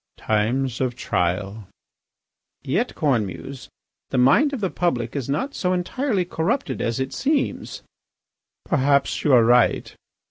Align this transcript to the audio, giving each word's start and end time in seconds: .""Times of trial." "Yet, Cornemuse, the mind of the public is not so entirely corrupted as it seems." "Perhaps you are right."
.""Times 0.17 0.81
of 0.81 0.95
trial." 0.95 1.67
"Yet, 2.63 2.95
Cornemuse, 2.95 3.69
the 4.09 4.17
mind 4.17 4.51
of 4.51 4.59
the 4.59 4.71
public 4.71 5.15
is 5.15 5.29
not 5.29 5.53
so 5.53 5.73
entirely 5.73 6.25
corrupted 6.25 6.81
as 6.81 6.99
it 6.99 7.13
seems." 7.13 7.83
"Perhaps 8.65 9.23
you 9.23 9.31
are 9.31 9.43
right." 9.45 9.95